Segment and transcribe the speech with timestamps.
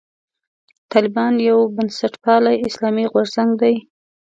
[0.91, 3.75] طالبان یو بنسټپالی اسلامي غورځنګ دی.